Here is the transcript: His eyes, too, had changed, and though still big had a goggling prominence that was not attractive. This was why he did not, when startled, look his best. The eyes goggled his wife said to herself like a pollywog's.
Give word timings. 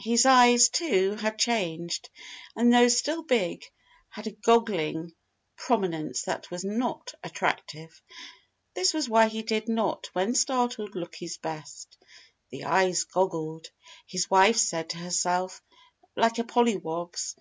His 0.00 0.26
eyes, 0.26 0.68
too, 0.68 1.14
had 1.14 1.38
changed, 1.38 2.10
and 2.54 2.70
though 2.70 2.88
still 2.88 3.22
big 3.22 3.64
had 4.10 4.26
a 4.26 4.30
goggling 4.32 5.14
prominence 5.56 6.20
that 6.24 6.50
was 6.50 6.62
not 6.62 7.14
attractive. 7.24 8.02
This 8.74 8.92
was 8.92 9.08
why 9.08 9.28
he 9.28 9.40
did 9.42 9.70
not, 9.70 10.10
when 10.12 10.34
startled, 10.34 10.94
look 10.94 11.14
his 11.14 11.38
best. 11.38 11.96
The 12.50 12.64
eyes 12.64 13.04
goggled 13.04 13.68
his 14.06 14.28
wife 14.28 14.58
said 14.58 14.90
to 14.90 14.98
herself 14.98 15.62
like 16.16 16.38
a 16.38 16.44
pollywog's. 16.44 17.34